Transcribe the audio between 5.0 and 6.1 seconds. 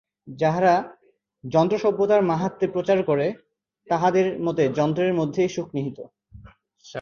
মধ্যেই সুখ নিহিত।